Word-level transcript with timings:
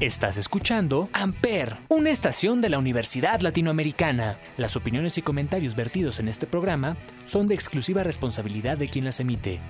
Estás 0.00 0.38
escuchando 0.38 1.10
Amper, 1.12 1.76
una 1.90 2.08
estación 2.08 2.62
de 2.62 2.70
la 2.70 2.78
Universidad 2.78 3.40
Latinoamericana. 3.40 4.38
Las 4.56 4.74
opiniones 4.74 5.18
y 5.18 5.22
comentarios 5.22 5.76
vertidos 5.76 6.20
en 6.20 6.28
este 6.28 6.46
programa 6.46 6.96
son 7.26 7.46
de 7.46 7.54
exclusiva 7.54 8.02
responsabilidad 8.02 8.78
de 8.78 8.88
quien 8.88 9.04
las 9.04 9.20
emite. 9.20 9.60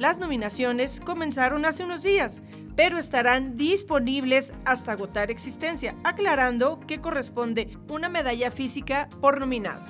Las 0.00 0.16
nominaciones 0.16 0.98
comenzaron 0.98 1.66
hace 1.66 1.84
unos 1.84 2.02
días, 2.02 2.40
pero 2.76 2.98
estarán 2.98 3.56
disponibles 3.56 4.52
hasta 4.64 4.92
agotar 4.92 5.30
existencia, 5.30 5.96
aclarando 6.04 6.80
que 6.86 7.00
corresponde 7.00 7.76
una 7.88 8.08
medalla 8.08 8.50
física 8.50 9.08
por 9.20 9.40
nominado. 9.40 9.84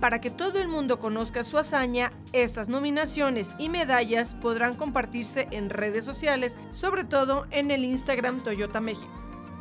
Para 0.00 0.20
que 0.20 0.30
todo 0.30 0.58
el 0.58 0.66
mundo 0.66 0.98
conozca 0.98 1.44
su 1.44 1.58
hazaña, 1.58 2.10
estas 2.32 2.68
nominaciones 2.68 3.52
y 3.56 3.68
medallas 3.68 4.34
podrán 4.34 4.74
compartirse 4.74 5.46
en 5.52 5.70
redes 5.70 6.04
sociales, 6.04 6.56
sobre 6.72 7.04
todo 7.04 7.46
en 7.52 7.70
el 7.70 7.84
Instagram 7.84 8.40
Toyota 8.40 8.80
México, 8.80 9.12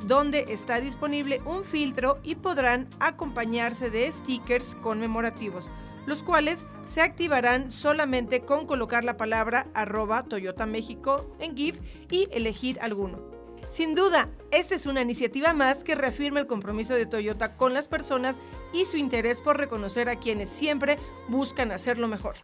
donde 0.07 0.45
está 0.49 0.79
disponible 0.81 1.41
un 1.45 1.63
filtro 1.63 2.17
y 2.23 2.33
podrán 2.33 2.88
acompañarse 3.00 3.91
de 3.91 4.11
stickers 4.11 4.73
conmemorativos 4.73 5.69
los 6.06 6.23
cuales 6.23 6.66
se 6.85 7.01
activarán 7.01 7.72
solamente 7.72 8.41
con 8.41 8.66
colocar 8.66 9.03
la 9.03 9.17
palabra 9.17 9.67
arroba 9.73 10.23
Toyota 10.23 10.66
México 10.66 11.35
en 11.39 11.56
GIF 11.56 11.79
y 12.09 12.28
elegir 12.31 12.79
alguno. 12.81 13.31
Sin 13.69 13.95
duda, 13.95 14.29
esta 14.51 14.75
es 14.75 14.85
una 14.85 15.01
iniciativa 15.01 15.53
más 15.53 15.85
que 15.85 15.95
reafirma 15.95 16.41
el 16.41 16.47
compromiso 16.47 16.94
de 16.94 17.06
Toyota 17.06 17.56
con 17.56 17.73
las 17.73 17.88
personas 17.88 18.41
y 18.73 18.84
su 18.84 18.97
interés 18.97 19.39
por 19.41 19.57
reconocer 19.57 20.09
a 20.09 20.17
quienes 20.17 20.50
siempre 20.50 21.00
buscan 21.29 21.72
hacerlo 21.72 22.09
mejor. 22.09 22.35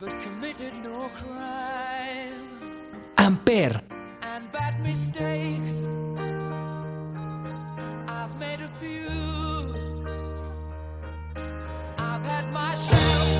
But 0.00 0.22
committed 0.22 0.72
no 0.82 1.10
crime. 1.10 2.48
Amper. 3.18 3.82
And 4.22 4.50
bad 4.50 4.82
mistakes. 4.82 5.74
I've 8.08 8.34
made 8.38 8.60
a 8.62 8.70
few. 8.80 9.10
I've 11.98 12.22
had 12.22 12.50
my 12.50 12.74
shadows 12.74 13.39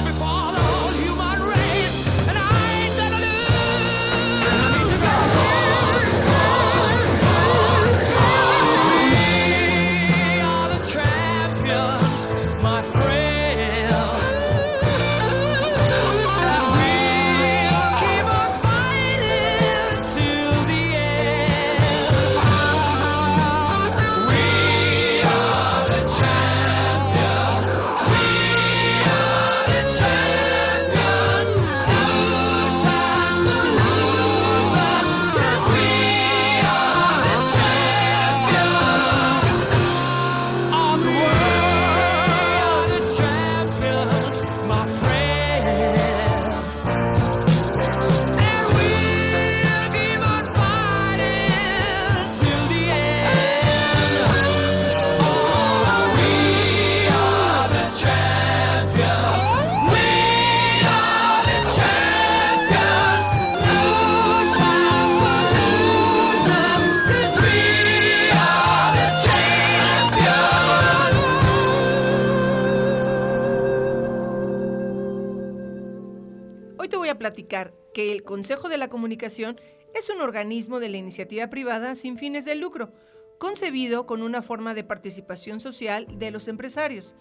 el 78.21 78.25
Consejo 78.25 78.69
de 78.69 78.77
la 78.77 78.87
Comunicación 78.87 79.59
es 79.95 80.11
un 80.11 80.21
organismo 80.21 80.79
de 80.79 80.89
la 80.89 80.97
iniciativa 80.97 81.47
privada 81.47 81.95
sin 81.95 82.19
fines 82.19 82.45
de 82.45 82.53
lucro, 82.53 82.93
concebido 83.39 84.05
con 84.05 84.21
una 84.21 84.43
forma 84.43 84.75
de 84.75 84.83
participación 84.83 85.59
social 85.59 86.05
de 86.19 86.29
los 86.29 86.47
empresarios. 86.47 87.15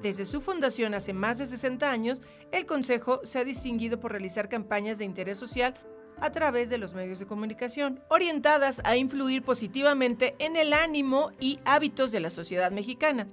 Desde 0.00 0.24
su 0.24 0.40
fundación 0.40 0.94
hace 0.94 1.12
más 1.12 1.36
de 1.36 1.44
60 1.44 1.90
años, 1.90 2.22
el 2.50 2.64
Consejo 2.64 3.20
se 3.24 3.38
ha 3.38 3.44
distinguido 3.44 4.00
por 4.00 4.12
realizar 4.12 4.48
campañas 4.48 4.96
de 4.96 5.04
interés 5.04 5.36
social 5.36 5.74
a 6.18 6.32
través 6.32 6.70
de 6.70 6.78
los 6.78 6.94
medios 6.94 7.18
de 7.18 7.26
comunicación, 7.26 8.00
orientadas 8.08 8.80
a 8.84 8.96
influir 8.96 9.42
positivamente 9.42 10.34
en 10.38 10.56
el 10.56 10.72
ánimo 10.72 11.32
y 11.38 11.58
hábitos 11.66 12.10
de 12.10 12.20
la 12.20 12.30
sociedad 12.30 12.72
mexicana. 12.72 13.28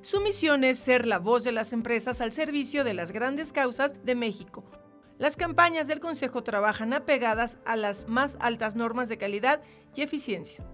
Su 0.00 0.22
misión 0.22 0.64
es 0.64 0.78
ser 0.78 1.04
la 1.04 1.18
voz 1.18 1.44
de 1.44 1.52
las 1.52 1.74
empresas 1.74 2.22
al 2.22 2.32
servicio 2.32 2.84
de 2.84 2.94
las 2.94 3.12
grandes 3.12 3.52
causas 3.52 4.02
de 4.02 4.14
México. 4.14 4.64
Las 5.16 5.36
campañas 5.36 5.86
del 5.86 6.00
Consejo 6.00 6.42
trabajan 6.42 6.92
apegadas 6.92 7.58
a 7.64 7.76
las 7.76 8.08
más 8.08 8.36
altas 8.40 8.74
normas 8.74 9.08
de 9.08 9.16
calidad 9.16 9.62
y 9.94 10.02
eficiencia. 10.02 10.64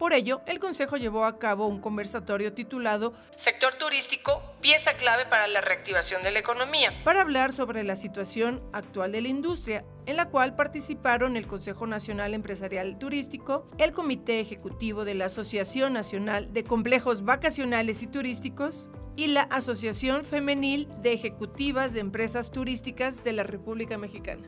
Por 0.00 0.14
ello, 0.14 0.40
el 0.46 0.58
Consejo 0.58 0.96
llevó 0.96 1.26
a 1.26 1.38
cabo 1.38 1.66
un 1.66 1.78
conversatorio 1.78 2.54
titulado 2.54 3.12
Sector 3.36 3.74
turístico, 3.74 4.40
pieza 4.62 4.94
clave 4.94 5.26
para 5.26 5.46
la 5.46 5.60
reactivación 5.60 6.22
de 6.22 6.30
la 6.30 6.38
economía, 6.38 6.90
para 7.04 7.20
hablar 7.20 7.52
sobre 7.52 7.84
la 7.84 7.96
situación 7.96 8.62
actual 8.72 9.12
de 9.12 9.20
la 9.20 9.28
industria, 9.28 9.84
en 10.06 10.16
la 10.16 10.30
cual 10.30 10.56
participaron 10.56 11.36
el 11.36 11.46
Consejo 11.46 11.86
Nacional 11.86 12.32
Empresarial 12.32 12.98
Turístico, 12.98 13.66
el 13.76 13.92
Comité 13.92 14.40
Ejecutivo 14.40 15.04
de 15.04 15.16
la 15.16 15.26
Asociación 15.26 15.92
Nacional 15.92 16.50
de 16.50 16.64
Complejos 16.64 17.22
Vacacionales 17.26 18.02
y 18.02 18.06
Turísticos 18.06 18.88
y 19.16 19.26
la 19.26 19.42
Asociación 19.42 20.24
Femenil 20.24 20.88
de 21.02 21.12
Ejecutivas 21.12 21.92
de 21.92 22.00
Empresas 22.00 22.52
Turísticas 22.52 23.22
de 23.22 23.34
la 23.34 23.42
República 23.42 23.98
Mexicana. 23.98 24.46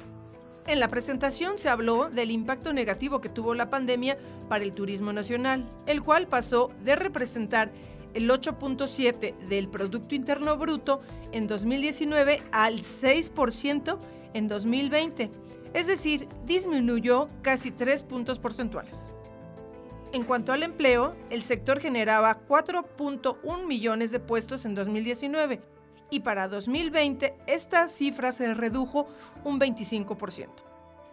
En 0.67 0.79
la 0.79 0.89
presentación 0.89 1.59
se 1.59 1.69
habló 1.69 2.09
del 2.09 2.31
impacto 2.31 2.73
negativo 2.73 3.21
que 3.21 3.29
tuvo 3.29 3.55
la 3.55 3.69
pandemia 3.69 4.17
para 4.49 4.63
el 4.63 4.73
turismo 4.73 5.13
nacional, 5.13 5.69
el 5.87 6.03
cual 6.03 6.29
pasó 6.29 6.71
de 6.85 6.95
representar 6.95 7.73
el 8.15 8.31
8.7 8.31 9.37
del 9.49 9.69
Producto 9.69 10.15
Interno 10.15 10.57
Bruto 10.57 11.01
en 11.33 11.49
2019 11.49 12.43
al 12.53 12.79
6% 12.79 13.99
en 14.35 14.49
2020, 14.49 15.31
es 15.75 15.87
decir, 15.87 16.29
disminuyó 16.47 17.29
casi 17.43 17.71
3 17.71 18.03
puntos 18.05 18.39
porcentuales. 18.39 19.11
En 20.13 20.25
cuanto 20.25 20.53
al 20.53 20.63
empleo, 20.63 21.17
el 21.31 21.43
sector 21.43 21.81
generaba 21.81 22.47
4.1 22.47 23.67
millones 23.67 24.11
de 24.11 24.21
puestos 24.21 24.65
en 24.67 24.75
2019, 24.75 25.61
y 26.13 26.21
para 26.21 26.47
2020 26.47 27.35
esta 27.47 27.89
cifra 27.89 28.33
se 28.33 28.53
redujo 28.53 29.09
un 29.45 29.59
25%. 29.59 30.51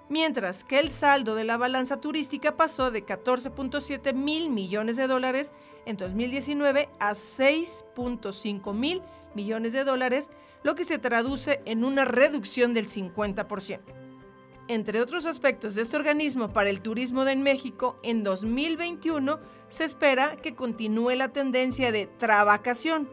Mientras 0.09 0.65
que 0.65 0.79
el 0.79 0.91
saldo 0.91 1.35
de 1.35 1.45
la 1.45 1.55
balanza 1.55 2.01
turística 2.01 2.57
pasó 2.57 2.91
de 2.91 3.05
14.7 3.05 4.13
mil 4.13 4.49
millones 4.49 4.97
de 4.97 5.07
dólares 5.07 5.53
en 5.85 5.95
2019 5.95 6.89
a 6.99 7.11
6.5 7.11 8.73
mil 8.73 9.01
millones 9.35 9.71
de 9.71 9.85
dólares, 9.85 10.31
lo 10.63 10.75
que 10.75 10.83
se 10.83 10.99
traduce 10.99 11.61
en 11.63 11.85
una 11.85 12.03
reducción 12.03 12.73
del 12.73 12.89
50%. 12.89 13.79
Entre 14.67 15.01
otros 15.01 15.25
aspectos 15.25 15.75
de 15.75 15.83
este 15.83 15.95
organismo 15.95 16.51
para 16.51 16.69
el 16.69 16.81
turismo 16.81 17.23
de 17.23 17.37
México, 17.37 17.99
en 18.03 18.25
2021 18.25 19.39
se 19.69 19.85
espera 19.85 20.35
que 20.35 20.55
continúe 20.55 21.11
la 21.11 21.29
tendencia 21.29 21.91
de 21.93 22.07
trabacación, 22.07 23.09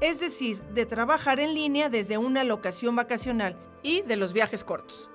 es 0.00 0.20
decir, 0.20 0.62
de 0.64 0.86
trabajar 0.86 1.40
en 1.40 1.54
línea 1.54 1.88
desde 1.88 2.18
una 2.18 2.44
locación 2.44 2.96
vacacional 2.96 3.56
y 3.82 4.02
de 4.02 4.16
los 4.16 4.32
viajes 4.32 4.64
cortos. 4.64 5.10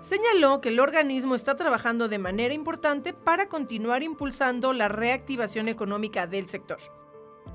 Señaló 0.00 0.60
que 0.60 0.70
el 0.70 0.80
organismo 0.80 1.34
está 1.34 1.56
trabajando 1.56 2.08
de 2.08 2.18
manera 2.18 2.54
importante 2.54 3.12
para 3.12 3.48
continuar 3.48 4.02
impulsando 4.02 4.72
la 4.72 4.88
reactivación 4.88 5.68
económica 5.68 6.26
del 6.26 6.48
sector. 6.48 6.78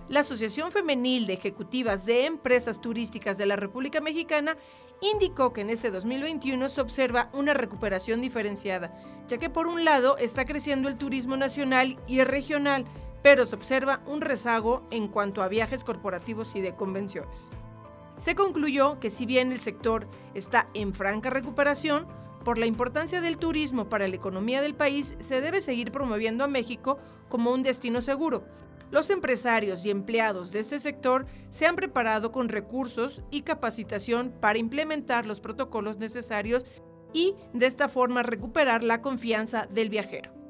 La 0.09 0.19
Asociación 0.19 0.71
Femenil 0.71 1.25
de 1.25 1.33
Ejecutivas 1.33 2.05
de 2.05 2.25
Empresas 2.25 2.79
Turísticas 2.79 3.39
de 3.39 3.47
la 3.47 3.55
República 3.55 4.01
Mexicana 4.01 4.55
indicó 5.01 5.51
que 5.53 5.61
en 5.61 5.71
este 5.71 5.89
2021 5.89 6.69
se 6.69 6.81
observa 6.81 7.29
una 7.33 7.55
recuperación 7.55 8.21
diferenciada, 8.21 8.93
ya 9.27 9.39
que 9.39 9.49
por 9.49 9.65
un 9.65 9.83
lado 9.83 10.17
está 10.17 10.45
creciendo 10.45 10.89
el 10.89 10.99
turismo 10.99 11.37
nacional 11.37 11.97
y 12.05 12.23
regional, 12.23 12.85
pero 13.25 13.47
se 13.47 13.55
observa 13.55 14.03
un 14.05 14.21
rezago 14.21 14.85
en 14.91 15.07
cuanto 15.07 15.41
a 15.41 15.47
viajes 15.47 15.83
corporativos 15.83 16.55
y 16.55 16.61
de 16.61 16.75
convenciones. 16.75 17.49
Se 18.17 18.35
concluyó 18.35 18.99
que 18.99 19.09
si 19.09 19.25
bien 19.25 19.51
el 19.51 19.59
sector 19.59 20.07
está 20.35 20.69
en 20.75 20.93
franca 20.93 21.31
recuperación, 21.31 22.05
por 22.43 22.59
la 22.59 22.67
importancia 22.67 23.21
del 23.21 23.39
turismo 23.39 23.89
para 23.89 24.07
la 24.07 24.15
economía 24.15 24.61
del 24.61 24.75
país, 24.75 25.15
se 25.17 25.41
debe 25.41 25.59
seguir 25.59 25.91
promoviendo 25.91 26.43
a 26.43 26.47
México 26.47 26.99
como 27.27 27.51
un 27.51 27.63
destino 27.63 27.99
seguro. 27.99 28.45
Los 28.91 29.09
empresarios 29.09 29.83
y 29.87 29.89
empleados 29.89 30.51
de 30.51 30.59
este 30.59 30.79
sector 30.79 31.25
se 31.49 31.65
han 31.65 31.75
preparado 31.75 32.31
con 32.31 32.47
recursos 32.47 33.23
y 33.31 33.41
capacitación 33.41 34.35
para 34.39 34.59
implementar 34.59 35.25
los 35.25 35.41
protocolos 35.41 35.97
necesarios 35.97 36.63
y 37.11 37.33
de 37.53 37.65
esta 37.65 37.89
forma 37.89 38.21
recuperar 38.21 38.83
la 38.83 39.01
confianza 39.01 39.67
del 39.71 39.89
viajero. 39.89 40.44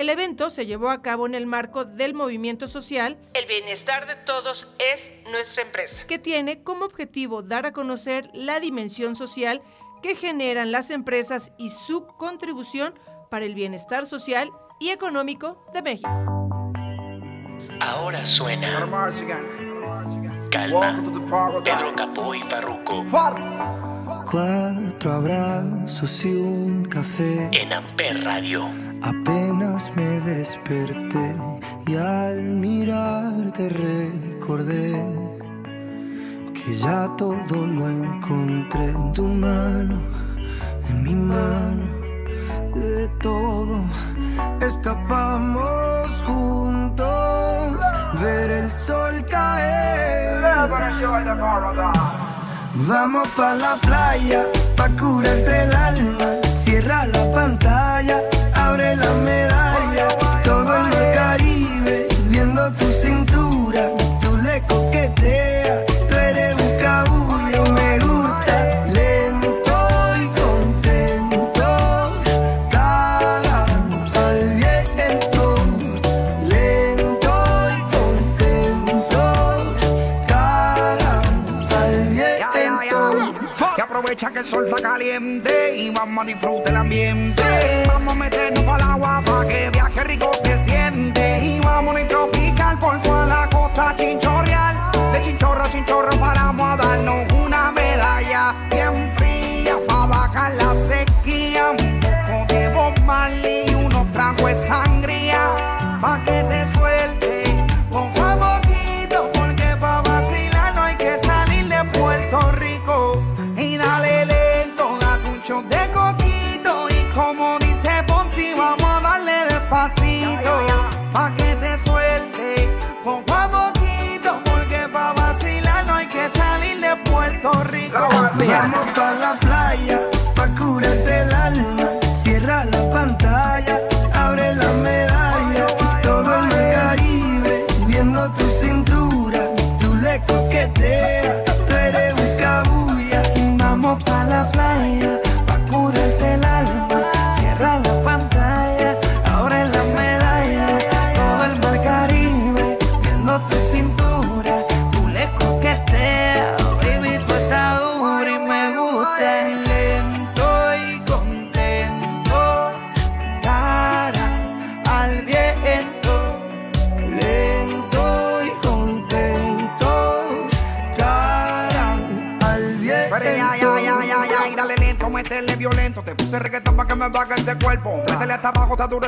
El 0.00 0.08
evento 0.08 0.48
se 0.48 0.64
llevó 0.64 0.88
a 0.88 1.02
cabo 1.02 1.26
en 1.26 1.34
el 1.34 1.44
marco 1.44 1.84
del 1.84 2.14
movimiento 2.14 2.66
social 2.66 3.18
El 3.34 3.44
bienestar 3.44 4.06
de 4.06 4.16
todos 4.16 4.66
es 4.78 5.12
nuestra 5.30 5.62
empresa, 5.62 6.06
que 6.06 6.18
tiene 6.18 6.62
como 6.62 6.86
objetivo 6.86 7.42
dar 7.42 7.66
a 7.66 7.72
conocer 7.72 8.30
la 8.32 8.60
dimensión 8.60 9.14
social 9.14 9.60
que 10.02 10.16
generan 10.16 10.72
las 10.72 10.88
empresas 10.88 11.52
y 11.58 11.68
su 11.68 12.06
contribución 12.06 12.98
para 13.30 13.44
el 13.44 13.54
bienestar 13.54 14.06
social 14.06 14.50
y 14.78 14.88
económico 14.88 15.62
de 15.74 15.82
México. 15.82 16.08
Ahora 17.82 18.24
suena 18.24 18.88
Calma, 20.50 20.94
Pedro 21.62 21.94
Capó 21.94 22.34
y 22.34 22.40
Farruco. 22.44 23.04
Cuatro 24.30 25.12
abrazos 25.12 26.24
y 26.24 26.32
un 26.32 26.84
café. 26.84 27.48
En 27.50 27.72
Amper 27.72 28.22
Radio. 28.22 28.68
Apenas 29.02 29.90
me 29.96 30.20
desperté 30.20 31.34
y 31.88 31.96
al 31.96 32.40
mirarte 32.40 33.68
recordé 33.70 35.02
que 36.54 36.76
ya 36.76 37.08
todo 37.18 37.66
lo 37.66 37.88
encontré 37.88 38.84
en 38.84 39.12
tu 39.12 39.24
mano, 39.24 40.00
en 40.88 41.02
mi 41.02 41.14
mano, 41.16 41.82
de 42.76 43.08
todo 43.20 43.84
escapamos 44.60 46.22
juntos, 46.24 47.80
ver 48.20 48.50
el 48.50 48.70
sol 48.70 49.24
caer. 49.28 49.80
Vamos 52.72 53.26
pa 53.36 53.54
la 53.56 53.76
playa, 53.82 54.46
pa 54.76 54.88
curarte 54.90 55.64
el 55.64 55.74
alma, 55.74 56.36
cierra 56.56 57.04
la 57.06 57.30
pantalla, 57.32 58.22
abre 58.54 58.94
la 58.94 59.10
medalla, 59.14 59.49
que 84.16 84.40
el 84.40 84.44
sol 84.44 84.66
está 84.66 84.82
caliente 84.82 85.76
y 85.76 85.90
vamos 85.90 86.24
a 86.24 86.26
disfrutar 86.26 86.68
el 86.70 86.76
ambiente. 86.76 87.42
Vamos 87.86 88.12
a 88.12 88.16
meternos 88.16 88.64
para 88.64 88.84
el 88.84 88.90
agua 88.90 89.22
para 89.24 89.48
que 89.48 89.70
viaje 89.70 90.04
rico 90.04 90.32
se 90.42 90.64
siente. 90.64 91.40
Y 91.44 91.60
vamos 91.60 91.94
a 91.94 92.08
tropical 92.08 92.76
por 92.80 93.00
toda 93.02 93.26
la 93.26 93.48
costa 93.48 93.94
chinchorreal. 93.96 95.12
De 95.12 95.20
chinchorro 95.20 95.62
a 95.62 95.70
chinchorro 95.70 96.10
paramos 96.18 96.70
a 96.70 96.76
darnos 96.76 97.32
una 97.32 97.70
medalla 97.70 98.54
bien 98.68 99.12
fría 99.16 99.78
para 99.86 100.06
bajar 100.06 100.54
la 100.54 100.74
sequía. 100.88 100.99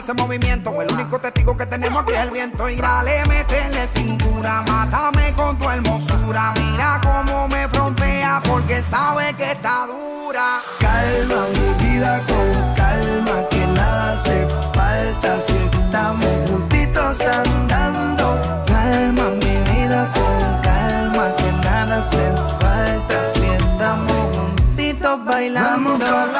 Ese 0.03 0.15
movimiento. 0.15 0.83
El 0.83 0.93
único 0.93 1.19
testigo 1.21 1.57
que 1.57 1.67
tenemos 1.67 2.03
aquí 2.03 2.13
es 2.13 2.21
el 2.21 2.31
viento. 2.31 2.69
Y 2.69 2.77
dale, 2.77 3.25
métele 3.27 3.87
cintura, 3.89 4.63
mátame 4.63 5.33
con 5.35 5.59
tu 5.59 5.69
hermosura. 5.69 6.53
Mira 6.57 7.01
cómo 7.03 7.49
me 7.49 7.69
frontea 7.69 8.43
porque 8.45 8.83
sabe 8.83 9.35
que 9.35 9.53
está 9.53 9.87
dura. 9.87 10.61
Calma 10.81 11.47
mi 11.49 11.85
vida 11.85 12.23
con 12.27 12.75
calma, 12.75 13.49
que 13.51 13.67
nada 13.67 14.13
hace 14.15 14.47
falta 14.75 15.41
si 15.41 15.79
estamos 15.79 16.51
juntitos 16.51 17.21
andando. 17.21 17.42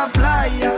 La 0.02 0.09
playa, 0.09 0.71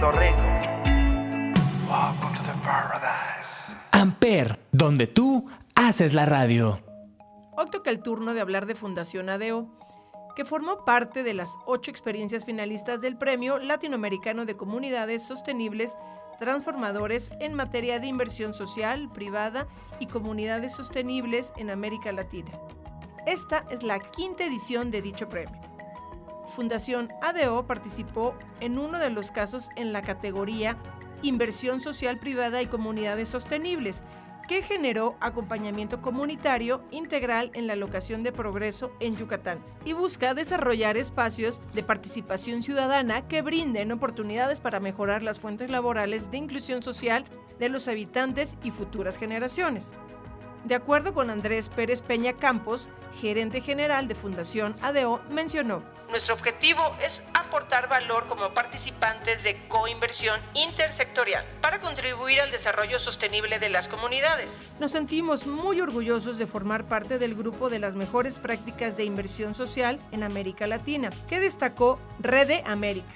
Puerto 0.00 0.18
Rico. 0.18 0.42
Welcome 1.88 2.34
to 2.36 2.42
the 2.42 2.58
paradise. 2.64 3.76
Amper, 3.92 4.58
donde 4.72 5.06
tú 5.06 5.48
haces 5.74 6.14
la 6.14 6.26
radio. 6.26 6.80
Hoy 7.56 7.66
toca 7.70 7.90
el 7.90 8.02
turno 8.02 8.34
de 8.34 8.40
hablar 8.40 8.66
de 8.66 8.74
Fundación 8.74 9.28
ADEO, 9.28 9.68
que 10.34 10.44
formó 10.44 10.84
parte 10.84 11.22
de 11.22 11.34
las 11.34 11.56
ocho 11.66 11.90
experiencias 11.90 12.44
finalistas 12.44 13.00
del 13.02 13.16
Premio 13.16 13.58
Latinoamericano 13.58 14.46
de 14.46 14.56
Comunidades 14.56 15.24
Sostenibles 15.24 15.96
transformadores 16.40 17.30
en 17.38 17.54
materia 17.54 18.00
de 18.00 18.08
inversión 18.08 18.54
social, 18.54 19.10
privada 19.12 19.68
y 20.00 20.06
comunidades 20.06 20.74
sostenibles 20.74 21.52
en 21.56 21.70
América 21.70 22.10
Latina. 22.10 22.50
Esta 23.26 23.64
es 23.70 23.84
la 23.84 24.00
quinta 24.00 24.44
edición 24.44 24.90
de 24.90 25.02
dicho 25.02 25.28
premio. 25.28 25.63
Fundación 26.48 27.12
ADO 27.22 27.66
participó 27.66 28.34
en 28.60 28.78
uno 28.78 28.98
de 28.98 29.10
los 29.10 29.30
casos 29.30 29.70
en 29.76 29.92
la 29.92 30.02
categoría 30.02 30.76
Inversión 31.22 31.80
Social 31.80 32.18
Privada 32.18 32.60
y 32.60 32.66
Comunidades 32.66 33.30
Sostenibles, 33.30 34.02
que 34.46 34.62
generó 34.62 35.16
acompañamiento 35.20 36.02
comunitario 36.02 36.84
integral 36.90 37.50
en 37.54 37.66
la 37.66 37.76
locación 37.76 38.22
de 38.22 38.32
progreso 38.32 38.92
en 39.00 39.16
Yucatán 39.16 39.58
y 39.84 39.94
busca 39.94 40.34
desarrollar 40.34 40.96
espacios 40.96 41.62
de 41.72 41.82
participación 41.82 42.62
ciudadana 42.62 43.26
que 43.26 43.42
brinden 43.42 43.92
oportunidades 43.92 44.60
para 44.60 44.80
mejorar 44.80 45.22
las 45.22 45.40
fuentes 45.40 45.70
laborales 45.70 46.30
de 46.30 46.36
inclusión 46.36 46.82
social 46.82 47.24
de 47.58 47.68
los 47.68 47.88
habitantes 47.88 48.56
y 48.62 48.70
futuras 48.70 49.16
generaciones. 49.16 49.94
De 50.64 50.74
acuerdo 50.74 51.12
con 51.12 51.28
Andrés 51.28 51.68
Pérez 51.68 52.00
Peña 52.00 52.32
Campos, 52.32 52.88
gerente 53.20 53.60
general 53.60 54.08
de 54.08 54.14
Fundación 54.14 54.74
ADO, 54.80 55.20
mencionó, 55.28 55.82
Nuestro 56.08 56.34
objetivo 56.34 56.80
es 57.04 57.22
aportar 57.34 57.88
valor 57.88 58.28
como 58.28 58.54
participantes 58.54 59.42
de 59.42 59.68
coinversión 59.68 60.40
intersectorial 60.54 61.44
para 61.60 61.80
contribuir 61.80 62.40
al 62.40 62.50
desarrollo 62.50 62.98
sostenible 62.98 63.58
de 63.58 63.68
las 63.68 63.88
comunidades. 63.88 64.60
Nos 64.80 64.92
sentimos 64.92 65.46
muy 65.46 65.80
orgullosos 65.80 66.38
de 66.38 66.46
formar 66.46 66.86
parte 66.86 67.18
del 67.18 67.34
grupo 67.34 67.68
de 67.68 67.78
las 67.78 67.94
mejores 67.94 68.38
prácticas 68.38 68.96
de 68.96 69.04
inversión 69.04 69.54
social 69.54 69.98
en 70.12 70.22
América 70.22 70.66
Latina, 70.66 71.10
que 71.28 71.40
destacó 71.40 71.98
Rede 72.20 72.62
América. 72.64 73.14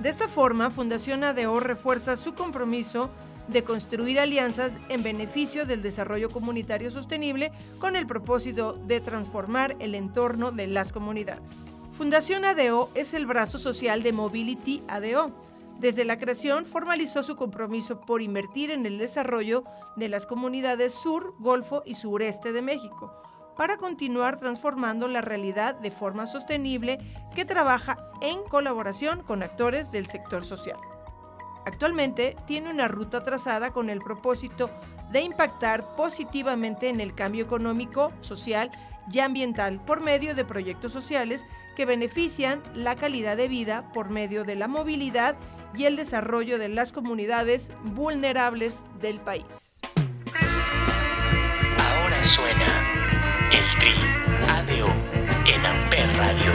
De 0.00 0.08
esta 0.08 0.28
forma, 0.28 0.70
Fundación 0.70 1.24
ADO 1.24 1.60
refuerza 1.60 2.16
su 2.16 2.34
compromiso 2.34 3.10
de 3.48 3.64
construir 3.64 4.20
alianzas 4.20 4.72
en 4.88 5.02
beneficio 5.02 5.66
del 5.66 5.82
desarrollo 5.82 6.30
comunitario 6.30 6.90
sostenible 6.90 7.50
con 7.78 7.96
el 7.96 8.06
propósito 8.06 8.74
de 8.86 9.00
transformar 9.00 9.76
el 9.80 9.94
entorno 9.94 10.52
de 10.52 10.66
las 10.66 10.92
comunidades. 10.92 11.58
Fundación 11.92 12.44
ADO 12.44 12.90
es 12.94 13.14
el 13.14 13.26
brazo 13.26 13.58
social 13.58 14.02
de 14.02 14.12
Mobility 14.12 14.82
ADO. 14.86 15.32
Desde 15.80 16.04
la 16.04 16.18
creación 16.18 16.64
formalizó 16.64 17.22
su 17.22 17.36
compromiso 17.36 18.00
por 18.00 18.22
invertir 18.22 18.70
en 18.70 18.84
el 18.86 18.98
desarrollo 18.98 19.64
de 19.96 20.08
las 20.08 20.26
comunidades 20.26 20.92
sur, 20.92 21.34
golfo 21.38 21.82
y 21.86 21.94
sureste 21.94 22.52
de 22.52 22.62
México, 22.62 23.12
para 23.56 23.76
continuar 23.76 24.38
transformando 24.38 25.08
la 25.08 25.20
realidad 25.20 25.74
de 25.76 25.90
forma 25.90 26.26
sostenible 26.26 26.98
que 27.34 27.44
trabaja 27.44 27.98
en 28.20 28.42
colaboración 28.44 29.22
con 29.22 29.42
actores 29.42 29.90
del 29.90 30.06
sector 30.06 30.44
social. 30.44 30.78
Actualmente 31.66 32.36
tiene 32.46 32.70
una 32.70 32.88
ruta 32.88 33.22
trazada 33.22 33.72
con 33.72 33.90
el 33.90 34.00
propósito 34.00 34.70
de 35.10 35.20
impactar 35.20 35.96
positivamente 35.96 36.88
en 36.88 37.00
el 37.00 37.14
cambio 37.14 37.44
económico, 37.44 38.12
social 38.20 38.70
y 39.10 39.20
ambiental 39.20 39.80
por 39.84 40.00
medio 40.00 40.34
de 40.34 40.44
proyectos 40.44 40.92
sociales 40.92 41.46
que 41.76 41.86
benefician 41.86 42.62
la 42.74 42.96
calidad 42.96 43.36
de 43.36 43.48
vida 43.48 43.90
por 43.92 44.10
medio 44.10 44.44
de 44.44 44.56
la 44.56 44.68
movilidad 44.68 45.36
y 45.76 45.84
el 45.84 45.96
desarrollo 45.96 46.58
de 46.58 46.68
las 46.68 46.92
comunidades 46.92 47.70
vulnerables 47.84 48.84
del 49.00 49.20
país. 49.20 49.80
Ahora 51.78 52.24
suena 52.24 52.84
el 53.52 53.78
Tri 53.78 53.94
ADO 54.48 54.88
en 55.46 55.66
Amper 55.66 56.16
Radio. 56.16 56.52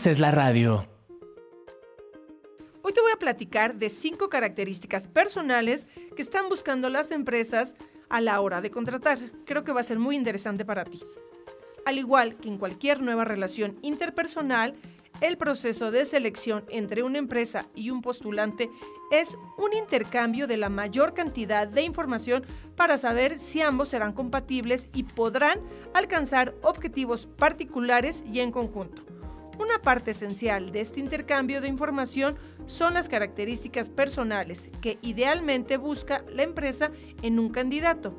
Haces 0.00 0.18
la 0.18 0.30
radio. 0.30 0.88
Hoy 2.80 2.94
te 2.94 3.02
voy 3.02 3.12
a 3.12 3.18
platicar 3.18 3.74
de 3.74 3.90
cinco 3.90 4.30
características 4.30 5.06
personales 5.06 5.86
que 6.16 6.22
están 6.22 6.48
buscando 6.48 6.88
las 6.88 7.10
empresas 7.10 7.76
a 8.08 8.22
la 8.22 8.40
hora 8.40 8.62
de 8.62 8.70
contratar. 8.70 9.18
Creo 9.44 9.62
que 9.62 9.72
va 9.72 9.80
a 9.80 9.84
ser 9.84 9.98
muy 9.98 10.16
interesante 10.16 10.64
para 10.64 10.86
ti. 10.86 11.02
Al 11.84 11.98
igual 11.98 12.36
que 12.38 12.48
en 12.48 12.56
cualquier 12.56 13.02
nueva 13.02 13.26
relación 13.26 13.78
interpersonal, 13.82 14.74
el 15.20 15.36
proceso 15.36 15.90
de 15.90 16.06
selección 16.06 16.64
entre 16.70 17.02
una 17.02 17.18
empresa 17.18 17.68
y 17.74 17.90
un 17.90 18.00
postulante 18.00 18.70
es 19.10 19.36
un 19.58 19.74
intercambio 19.74 20.46
de 20.46 20.56
la 20.56 20.70
mayor 20.70 21.12
cantidad 21.12 21.68
de 21.68 21.82
información 21.82 22.46
para 22.74 22.96
saber 22.96 23.38
si 23.38 23.60
ambos 23.60 23.90
serán 23.90 24.14
compatibles 24.14 24.88
y 24.94 25.02
podrán 25.02 25.60
alcanzar 25.92 26.54
objetivos 26.62 27.26
particulares 27.36 28.24
y 28.32 28.40
en 28.40 28.50
conjunto. 28.50 29.09
Una 29.60 29.78
parte 29.82 30.12
esencial 30.12 30.72
de 30.72 30.80
este 30.80 31.00
intercambio 31.00 31.60
de 31.60 31.68
información 31.68 32.36
son 32.64 32.94
las 32.94 33.10
características 33.10 33.90
personales 33.90 34.70
que 34.80 34.98
idealmente 35.02 35.76
busca 35.76 36.24
la 36.30 36.44
empresa 36.44 36.92
en 37.20 37.38
un 37.38 37.50
candidato. 37.50 38.14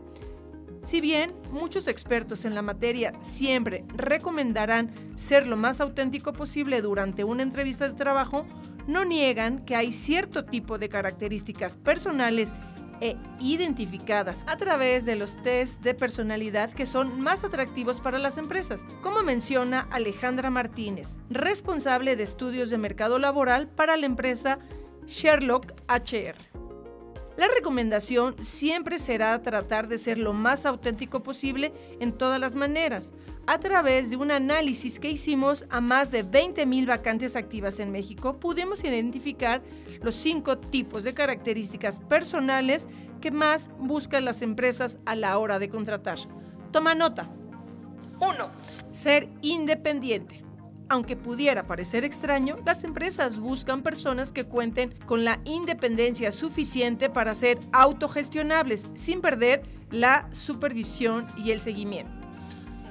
Si 0.83 1.01
bien 1.01 1.33
muchos 1.51 1.87
expertos 1.87 2.45
en 2.45 2.53
la 2.53 2.61
materia 2.61 3.13
siempre 3.21 3.85
recomendarán 3.95 4.93
ser 5.15 5.47
lo 5.47 5.57
más 5.57 5.81
auténtico 5.81 6.31
posible 6.31 6.79
durante 6.83 7.23
una 7.23 7.41
entrevista 7.41 7.89
de 7.89 7.95
trabajo, 7.95 8.45
no 8.85 9.03
niegan 9.03 9.65
que 9.65 9.75
hay 9.75 9.93
cierto 9.93 10.45
tipo 10.45 10.77
de 10.77 10.89
características 10.89 11.75
personales 11.75 12.53
e 13.01 13.17
identificadas 13.39 14.45
a 14.47 14.55
través 14.55 15.05
de 15.05 15.15
los 15.15 15.41
test 15.41 15.81
de 15.81 15.93
personalidad 15.93 16.71
que 16.71 16.85
son 16.85 17.19
más 17.19 17.43
atractivos 17.43 17.99
para 17.99 18.19
las 18.19 18.37
empresas, 18.37 18.85
como 19.01 19.23
menciona 19.23 19.87
Alejandra 19.91 20.49
Martínez, 20.49 21.19
responsable 21.29 22.15
de 22.15 22.23
estudios 22.23 22.69
de 22.69 22.77
mercado 22.77 23.19
laboral 23.19 23.67
para 23.67 23.97
la 23.97 24.05
empresa 24.05 24.59
Sherlock 25.07 25.73
HR. 25.89 26.60
La 27.41 27.47
recomendación 27.47 28.35
siempre 28.39 28.99
será 28.99 29.41
tratar 29.41 29.87
de 29.87 29.97
ser 29.97 30.19
lo 30.19 30.31
más 30.31 30.67
auténtico 30.67 31.23
posible 31.23 31.73
en 31.99 32.15
todas 32.15 32.39
las 32.39 32.53
maneras, 32.53 33.13
a 33.47 33.59
través 33.59 34.11
de 34.11 34.15
un 34.15 34.29
análisis 34.29 34.99
que 34.99 35.09
hicimos 35.09 35.65
a 35.71 35.81
más 35.81 36.11
de 36.11 36.23
20.000 36.23 36.85
vacantes 36.85 37.35
activas 37.35 37.79
en 37.79 37.91
México, 37.91 38.39
pudimos 38.39 38.83
identificar 38.83 39.63
los 40.03 40.13
cinco 40.13 40.59
tipos 40.59 41.03
de 41.03 41.15
características 41.15 41.99
personales 42.01 42.87
que 43.21 43.31
más 43.31 43.71
buscan 43.79 44.23
las 44.23 44.43
empresas 44.43 44.99
a 45.07 45.15
la 45.15 45.35
hora 45.39 45.57
de 45.57 45.67
contratar. 45.67 46.19
Toma 46.71 46.93
nota. 46.93 47.27
1. 48.19 48.51
Ser 48.91 49.29
independiente. 49.41 50.43
Aunque 50.91 51.15
pudiera 51.15 51.67
parecer 51.67 52.03
extraño, 52.03 52.57
las 52.65 52.83
empresas 52.83 53.39
buscan 53.39 53.81
personas 53.81 54.33
que 54.33 54.43
cuenten 54.43 54.93
con 55.05 55.23
la 55.23 55.39
independencia 55.45 56.33
suficiente 56.33 57.09
para 57.09 57.33
ser 57.33 57.59
autogestionables 57.71 58.87
sin 58.93 59.21
perder 59.21 59.63
la 59.89 60.27
supervisión 60.33 61.27
y 61.37 61.51
el 61.51 61.61
seguimiento. 61.61 62.11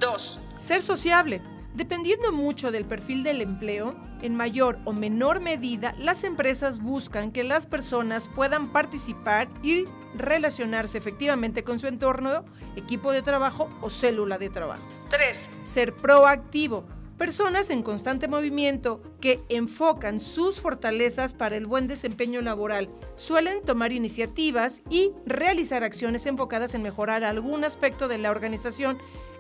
2. 0.01 0.41
Ser 0.57 0.81
sociable. 0.81 1.43
Dependiendo 1.75 2.33
mucho 2.33 2.73
del 2.73 2.87
perfil 2.87 3.23
del 3.23 3.43
empleo, 3.43 3.95
en 4.23 4.35
mayor 4.35 4.79
o 4.87 4.95
menor 4.95 5.41
medida, 5.41 5.95
las 5.99 6.25
empresas 6.25 6.79
buscan 6.79 7.33
que 7.33 7.45
las 7.45 7.67
personas 7.67 8.29
puedan 8.29 8.73
participar 8.73 9.51
y 9.63 9.85
relacionarse 10.15 10.97
efectivamente 10.97 11.65
con 11.65 11.79
su 11.79 11.87
entorno, 11.87 12.47
equipo 12.77 13.13
de 13.13 13.21
trabajo 13.21 13.69
o 13.83 13.91
célula 13.91 14.39
de 14.39 14.49
trabajo. 14.49 14.89
3. 15.11 15.51
Ser 15.65 15.95
proactivo. 15.95 16.87
Personas 17.21 17.69
en 17.69 17.83
constante 17.83 18.29
movimiento 18.29 19.03
que 19.21 19.45
enfocan 19.51 20.21
sus 20.21 20.59
fortalezas 20.59 21.35
para 21.35 21.55
el 21.55 21.67
buen 21.67 21.87
desempeño 21.87 22.41
laboral. 22.41 22.89
Suelen 23.17 23.63
tomar 23.63 23.93
iniciativas 23.93 24.81
y 24.89 25.13
realizar 25.27 25.85
acciones 25.85 26.25
enfocadas 26.25 26.73
en 26.73 26.81
mejorar 26.81 27.23
algún 27.23 27.63
aspecto 27.63 28.09
de 28.09 28.17
la 28.17 28.31
organización 28.31 28.97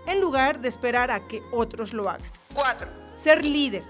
en 0.06 0.20
lugar 0.20 0.60
de 0.60 0.68
esperar 0.68 1.10
a 1.10 1.26
que 1.26 1.40
otros 1.52 1.94
lo 1.94 2.10
hagan. 2.10 2.30
4. 2.52 2.86
Ser 3.14 3.46
líder 3.46 3.82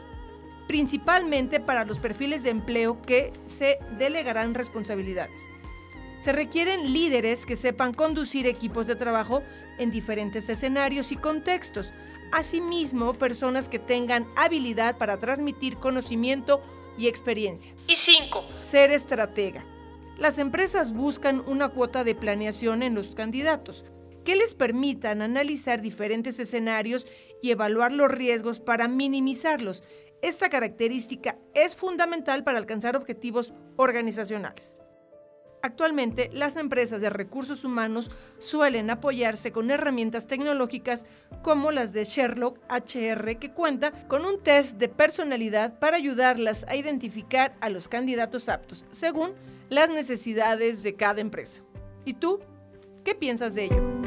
principalmente 0.69 1.59
para 1.59 1.85
los 1.85 1.99
perfiles 1.99 2.45
de 2.45 2.51
empleo 2.51 3.03
que 3.03 3.33
se 3.45 3.81
delegarán 3.99 4.55
responsabilidades. 4.55 5.51
Se 6.21 6.33
requieren 6.33 6.93
líderes 6.93 7.47
que 7.47 7.57
sepan 7.57 7.95
conducir 7.95 8.47
equipos 8.47 8.87
de 8.87 8.95
trabajo 8.95 9.43
en 9.79 9.91
diferentes 9.91 10.51
escenarios 10.51 11.13
y 11.13 11.17
contextos. 11.17 11.95
Asimismo, 12.31 13.15
personas 13.15 13.69
que 13.69 13.79
tengan 13.79 14.29
habilidad 14.37 14.99
para 14.99 15.19
transmitir 15.19 15.79
conocimiento 15.79 16.63
y 16.99 17.09
experiencia. 17.09 17.75
Y 17.87 17.97
5. 17.97 18.45
Ser 18.61 18.91
estratega. 18.91 19.65
Las 20.19 20.37
empresas 20.37 20.93
buscan 20.93 21.43
una 21.49 21.71
cuota 21.71 22.05
de 22.05 22.15
planeación 22.15 22.83
en 22.83 22.95
los 22.95 23.15
candidatos 23.15 23.87
que 24.23 24.37
les 24.37 24.53
permitan 24.53 25.23
analizar 25.23 25.81
diferentes 25.81 26.39
escenarios 26.39 27.07
y 27.41 27.51
evaluar 27.51 27.93
los 27.93 28.11
riesgos 28.11 28.61
para 28.61 28.87
minimizarlos. 28.87 29.83
Esta 30.21 30.51
característica 30.51 31.39
es 31.55 31.75
fundamental 31.75 32.45
para 32.45 32.59
alcanzar 32.59 32.97
objetivos 32.97 33.55
organizacionales. 33.77 34.79
Actualmente, 35.63 36.31
las 36.33 36.57
empresas 36.57 37.03
de 37.03 37.11
recursos 37.11 37.65
humanos 37.65 38.11
suelen 38.39 38.89
apoyarse 38.89 39.53
con 39.53 39.71
herramientas 39.71 40.27
tecnológicas 40.27 41.05
como 41.43 41.71
las 41.71 41.93
de 41.93 42.05
Sherlock 42.05 42.59
HR, 42.71 43.39
que 43.39 43.53
cuenta 43.53 43.93
con 44.09 44.25
un 44.25 44.43
test 44.43 44.77
de 44.77 44.89
personalidad 44.89 45.79
para 45.79 45.99
ayudarlas 45.99 46.65
a 46.67 46.77
identificar 46.77 47.57
a 47.61 47.69
los 47.69 47.89
candidatos 47.89 48.49
aptos, 48.49 48.87
según 48.91 49.33
las 49.69 49.91
necesidades 49.91 50.83
de 50.83 50.95
cada 50.95 51.21
empresa. 51.21 51.61
¿Y 52.07 52.15
tú? 52.15 52.41
¿Qué 53.05 53.15
piensas 53.15 53.55
de 53.55 53.65
ello? 53.65 54.01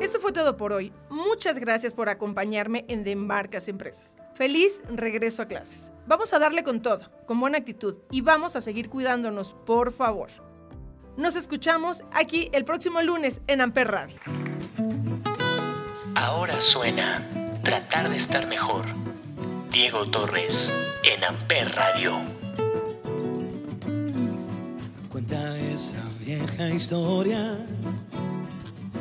Esto 0.00 0.20
fue 0.20 0.32
todo 0.32 0.56
por 0.56 0.72
hoy. 0.72 0.92
Muchas 1.08 1.58
gracias 1.58 1.92
por 1.92 2.08
acompañarme 2.08 2.84
en 2.88 3.02
De 3.02 3.10
Embarcas 3.10 3.68
Empresas. 3.68 4.16
Feliz 4.40 4.82
regreso 4.88 5.42
a 5.42 5.48
clases. 5.48 5.92
Vamos 6.06 6.32
a 6.32 6.38
darle 6.38 6.64
con 6.64 6.80
todo, 6.80 7.02
con 7.26 7.38
buena 7.38 7.58
actitud 7.58 7.96
y 8.10 8.22
vamos 8.22 8.56
a 8.56 8.62
seguir 8.62 8.88
cuidándonos, 8.88 9.54
por 9.66 9.92
favor. 9.92 10.30
Nos 11.18 11.36
escuchamos 11.36 12.04
aquí 12.10 12.48
el 12.54 12.64
próximo 12.64 13.02
lunes 13.02 13.42
en 13.48 13.60
Amper 13.60 13.88
Radio. 13.88 14.18
Ahora 16.14 16.58
suena 16.62 17.22
Tratar 17.62 18.08
de 18.08 18.16
estar 18.16 18.46
mejor. 18.46 18.86
Diego 19.70 20.06
Torres 20.10 20.72
en 21.04 21.22
Amper 21.22 21.74
Radio. 21.74 22.16
Cuenta 25.10 25.58
esa 25.58 26.02
vieja 26.18 26.70
historia 26.70 27.58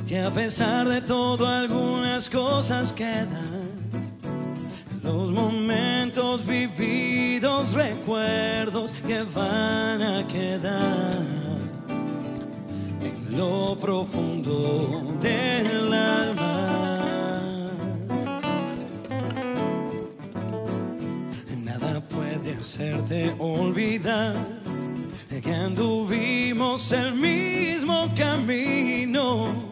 que 0.05 0.19
a 0.19 0.31
pesar 0.31 0.89
de 0.89 0.99
todo 0.99 1.47
algunas 1.47 2.29
cosas 2.29 2.91
quedan 2.91 3.58
los 5.11 5.31
momentos 5.31 6.45
vividos, 6.45 7.73
recuerdos 7.73 8.91
que 8.91 9.23
van 9.33 10.03
a 10.03 10.27
quedar 10.27 11.15
en 13.01 13.37
lo 13.37 13.75
profundo 13.79 15.17
del 15.19 15.93
alma. 15.93 17.69
Nada 21.63 22.07
puede 22.07 22.53
hacerte 22.59 23.33
olvidar 23.39 24.35
que 25.41 25.53
anduvimos 25.55 26.91
el 26.91 27.15
mismo 27.15 28.13
camino 28.15 29.68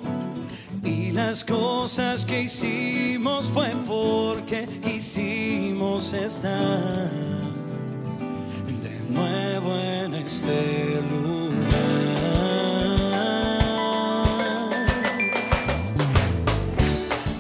las 1.17 1.43
cosas 1.43 2.23
que 2.23 2.43
hicimos 2.43 3.49
fue 3.49 3.69
porque 3.88 4.67
quisimos 4.84 6.13
estar 6.13 7.10
de 8.84 9.01
nuevo 9.10 9.75
en 9.75 10.13
este 10.13 11.01
lugar. 11.10 11.73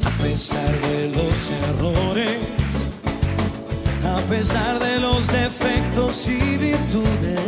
A 0.05 0.23
pesar 0.23 0.81
de 0.81 1.11
los 1.15 1.51
errores, 1.69 2.39
a 4.03 4.19
pesar 4.27 4.79
de 4.79 4.99
los 4.99 5.27
defectos 5.27 6.27
y 6.27 6.57
virtudes. 6.57 7.46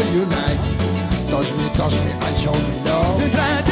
all. 0.00 0.56
Touch 1.28 1.52
me, 1.56 1.68
touch 1.74 1.94
me, 2.04 2.12
and 2.12 2.36
show 2.36 2.52
me 2.52 2.84
love. 2.84 3.67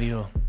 Radio. 0.00 0.39